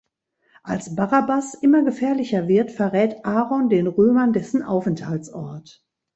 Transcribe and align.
Als 0.63 0.95
Barabbas 0.95 1.53
immer 1.53 1.83
gefährlicher 1.83 2.47
wird, 2.47 2.71
verrät 2.71 3.23
Aaron 3.23 3.69
den 3.69 3.85
Römern 3.85 4.33
dessen 4.33 4.63
Aufenthaltsort. 4.63 5.85